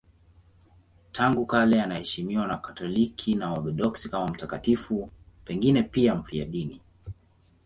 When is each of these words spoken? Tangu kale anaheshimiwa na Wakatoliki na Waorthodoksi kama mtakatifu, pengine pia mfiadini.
Tangu 1.11 1.45
kale 1.45 1.81
anaheshimiwa 1.83 2.47
na 2.47 2.53
Wakatoliki 2.53 3.35
na 3.35 3.51
Waorthodoksi 3.51 4.09
kama 4.09 4.27
mtakatifu, 4.27 5.09
pengine 5.45 5.83
pia 5.83 6.15
mfiadini. 6.15 6.81